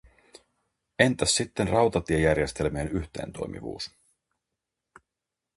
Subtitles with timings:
[0.99, 3.91] Entäs sitten rautatiejärjestelmien yhteentoimivuus?